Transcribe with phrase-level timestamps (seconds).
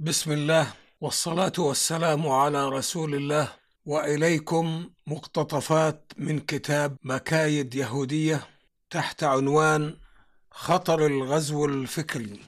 [0.00, 3.48] بسم الله والصلاة والسلام على رسول الله
[3.84, 8.48] وإليكم مقتطفات من كتاب مكايد يهودية
[8.90, 9.96] تحت عنوان
[10.50, 12.40] خطر الغزو الفكري.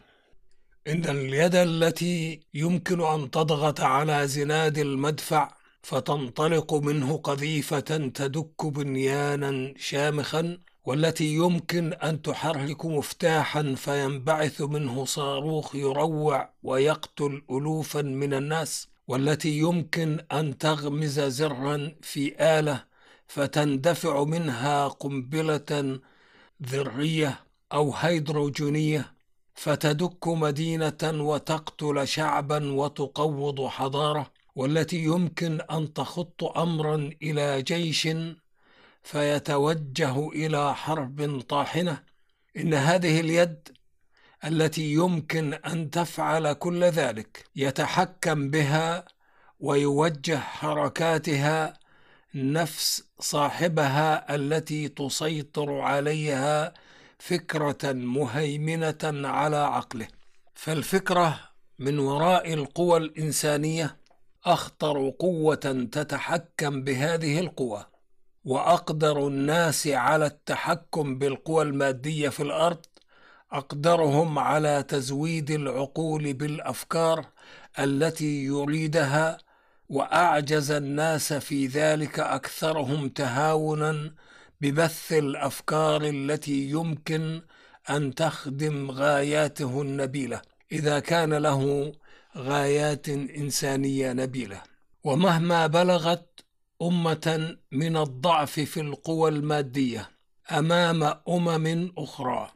[0.86, 7.80] إن اليد التي يمكن أن تضغط على زناد المدفع فتنطلق منه قذيفة
[8.14, 10.58] تدك بنيانا شامخا
[10.90, 20.20] والتي يمكن أن تحرك مفتاحا فينبعث منه صاروخ يروع ويقتل ألوفا من الناس والتي يمكن
[20.32, 22.84] أن تغمز زرا في آلة
[23.26, 26.00] فتندفع منها قنبلة
[26.66, 27.40] ذرية
[27.72, 29.14] أو هيدروجينية
[29.54, 38.08] فتدك مدينة وتقتل شعبا وتقوض حضارة والتي يمكن أن تخط أمرا إلى جيش
[39.02, 42.02] فيتوجه إلى حرب طاحنة.
[42.56, 43.68] إن هذه اليد
[44.44, 49.04] التي يمكن أن تفعل كل ذلك يتحكم بها
[49.60, 51.74] ويوجه حركاتها
[52.34, 56.74] نفس صاحبها التي تسيطر عليها
[57.18, 60.08] فكرة مهيمنة على عقله.
[60.54, 61.40] فالفكرة
[61.78, 63.96] من وراء القوى الإنسانية
[64.44, 67.89] أخطر قوة تتحكم بهذه القوى.
[68.44, 72.86] وأقدر الناس على التحكم بالقوى المادية في الأرض
[73.52, 77.26] أقدرهم على تزويد العقول بالأفكار
[77.78, 79.38] التي يريدها
[79.88, 84.14] وأعجز الناس في ذلك أكثرهم تهاونا
[84.60, 87.42] ببث الأفكار التي يمكن
[87.90, 90.42] أن تخدم غاياته النبيلة.
[90.72, 91.92] إذا كان له
[92.36, 94.62] غايات إنسانية نبيلة.
[95.04, 96.44] ومهما بلغت
[96.82, 100.10] أمة من الضعف في القوى المادية
[100.50, 102.50] أمام أمم أخرى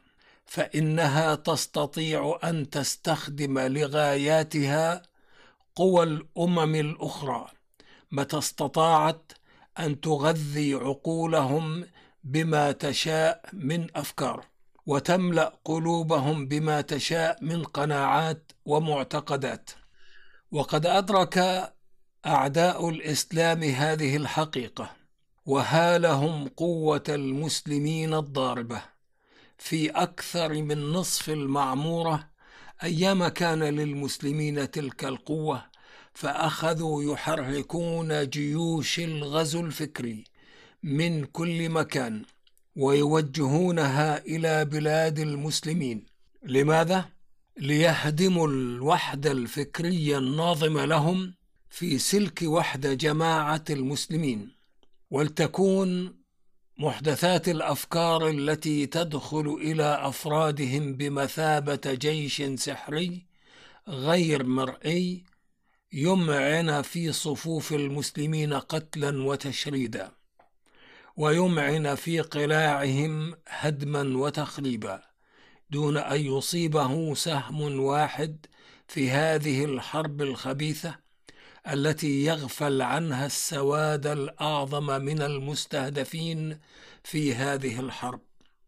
[0.45, 5.01] فإنها تستطيع أن تستخدم لغاياتها
[5.75, 7.47] قوى الأمم الأخرى
[8.11, 9.31] متى استطاعت
[9.79, 11.85] أن تغذي عقولهم
[12.23, 14.45] بما تشاء من أفكار
[14.85, 19.69] وتملأ قلوبهم بما تشاء من قناعات ومعتقدات.
[20.51, 21.37] وقد أدرك
[22.25, 24.91] أعداء الإسلام هذه الحقيقة
[25.45, 28.81] وهالهم قوة المسلمين الضاربة.
[29.57, 32.29] في أكثر من نصف المعمورة
[32.83, 35.65] أيام كان للمسلمين تلك القوة
[36.13, 40.23] فأخذوا يحركون جيوش الغزو الفكري
[40.83, 42.23] من كل مكان
[42.75, 46.05] ويوجهونها إلى بلاد المسلمين.
[46.43, 47.09] لماذا؟
[47.57, 51.33] ليهدموا الوحده الفكريه الناظمه لهم
[51.69, 54.51] في سلك وحده جماعة المسلمين
[55.11, 56.15] ولتكون
[56.77, 63.25] محدثات الأفكار التي تدخل إلى أفرادهم بمثابة جيش سحري
[63.87, 65.23] غير مرئي
[65.93, 70.11] يمعن في صفوف المسلمين قتلا وتشريدا
[71.17, 75.01] ويمعن في قلاعهم هدما وتخريبا
[75.69, 78.45] دون أن يصيبه سهم واحد
[78.87, 81.04] في هذه الحرب الخبيثة
[81.67, 86.59] التي يغفل عنها السواد الأعظم من المستهدفين
[87.03, 88.21] في هذه الحرب.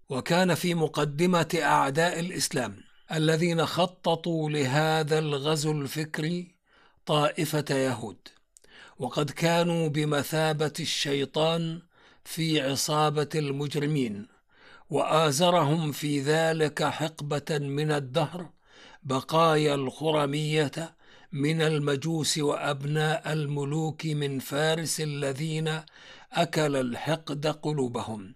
[0.09, 2.77] وكان في مقدمة أعداء الإسلام
[3.11, 6.55] الذين خططوا لهذا الغزو الفكري
[7.05, 8.17] طائفة يهود.
[8.99, 11.81] وقد كانوا بمثابة الشيطان
[12.25, 14.27] في عصابة المجرمين
[14.89, 18.49] وآزرهم في ذلك حقبة من الدهر
[19.03, 20.96] بقايا الخرميه
[21.37, 25.81] من المجوس وأبناء الملوك من فارس الذين
[26.33, 28.35] أكل الحقد قلوبهم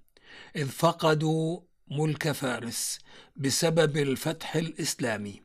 [0.56, 1.60] إذ فقدوا
[1.92, 3.00] ملك فارس
[3.36, 5.42] بسبب الفتح الإسلامي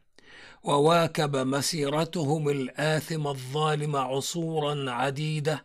[0.63, 5.65] وواكب مسيرتهم الاثمه الظالمه عصورا عديدة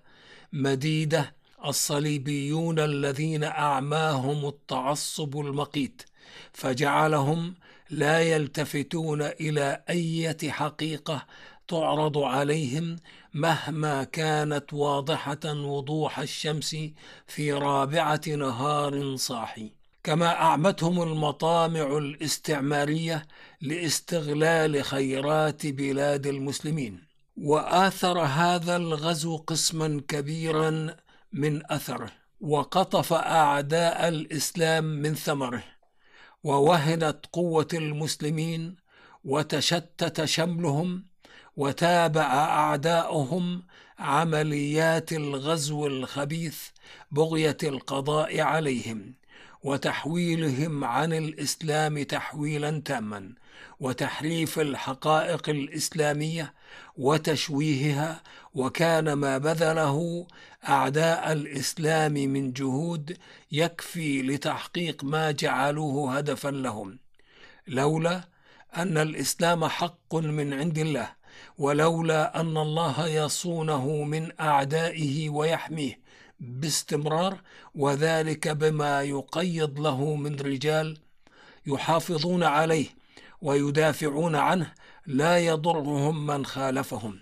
[0.53, 1.35] مديدة
[1.65, 6.01] الصليبيون الذين أعماهم التعصب المقيت
[6.53, 7.55] فجعلهم
[7.91, 11.25] لا يلتفتون إلى إيه حقيقة
[11.71, 12.95] تعرض عليهم
[13.33, 16.75] مهما كانت واضحة وضوح الشمس
[17.27, 19.71] في رابعة نهار صاحي.
[20.03, 23.27] كما أعمتهم المطامع الاستعمارية
[23.61, 27.03] لاستغلال خيرات بلاد المسلمين.
[27.37, 30.95] وآثر هذا الغزو قسما كبيرا
[31.33, 32.11] من أثره.
[32.41, 35.63] وقطف أعداء الإسلام من ثمره.
[36.43, 38.75] ووهنت قوة المسلمين
[39.23, 41.10] وتشتت شملهم
[41.57, 43.63] وتابع أعداؤهم
[43.99, 46.59] عمليات الغزو الخبيث
[47.11, 49.13] بغية القضاء عليهم
[49.63, 53.33] وتحويلهم عن الإسلام تحويلا تاما
[53.79, 56.53] وتحريف الحقائق الإسلامية
[56.97, 58.23] وتشويهها
[58.53, 60.27] وكان ما بذله
[60.69, 63.17] أعداء الإسلام من جهود
[63.51, 66.99] يكفي لتحقيق ما جعلوه هدفا لهم.
[67.67, 68.23] لولا
[68.77, 71.20] أن الإسلام حق من عند الله
[71.57, 75.99] ولولا أن الله يصونه من أعدائه ويحميه
[76.39, 77.41] باستمرار
[77.75, 80.97] وذلك بما يقيض له من رجال
[81.65, 82.87] يحافظون عليه
[83.41, 84.73] ويدافعون عنه
[85.05, 87.19] لا يضرهم من خالفهم.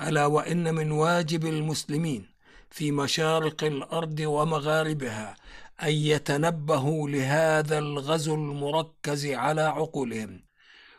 [0.00, 2.26] ألا وإن من واجب المسلمين
[2.70, 5.36] في مشارق الأرض ومغاربها
[5.82, 10.40] أن يتنبهوا لهذا الغزو المركز على عقولهم.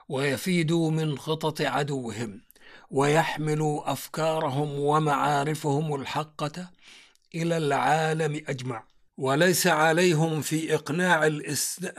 [0.10, 2.42] ويفيدوا من خطط عدوهم
[2.92, 6.70] ويحملوا أفكارهم ومعارفهم الحقة
[7.36, 8.84] إلى العالم أجمع.
[9.18, 11.28] وليس عليهم في إقناع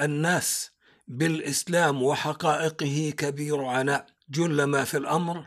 [0.01, 0.71] الناس
[1.09, 4.07] بالإسلام وحقائقه كبير عناء.
[4.31, 5.45] جل ما في الأمر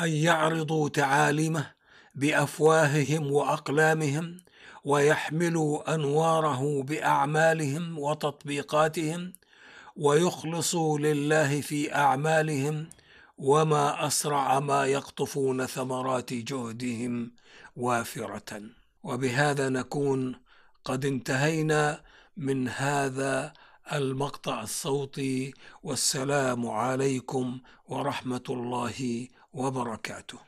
[0.00, 1.70] أن يعرضوا تعاليمه
[2.14, 4.40] بأفواههم وأقلامهم
[4.84, 9.32] ويحملوا أنواره بأعمالهم وتطبيقاتهم
[9.98, 12.86] ويخلصوا لله في أعمالهم
[13.38, 17.32] وما أسرع ما يقطفون ثمرات جهدهم
[17.76, 18.62] وافرة.
[19.02, 20.36] وبهذا نكون
[20.84, 22.02] قد انتهينا
[22.36, 23.52] من هذا
[23.92, 27.58] المقطع الصوتي والسلام عليكم
[27.88, 30.38] ورحمة الله وبركاته.